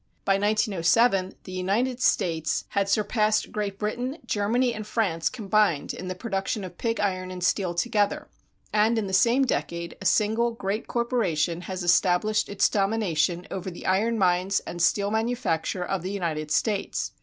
[0.25, 6.15] By 1907 the United States had surpassed Great Britain, Germany, and France combined in the
[6.15, 8.27] production of pig iron and steel together,
[8.73, 13.85] and in the same decade a single great corporation has established its domination over the
[13.85, 17.11] iron mines and steel manufacture of the United States.